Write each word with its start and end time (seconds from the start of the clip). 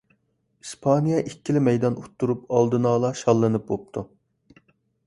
ئىسپانىيە 0.65 1.19
ئىككىلا 1.31 1.61
مەيدان 1.67 1.99
ئۇتتۇرۇپ 2.01 2.49
ئالدىنئالا 2.57 3.13
شاللىنىپ 3.23 3.71
بوپتۇ. 3.71 4.07